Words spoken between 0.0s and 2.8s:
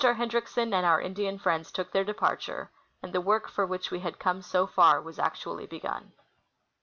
Hendricksen and our Indian friends took their departure,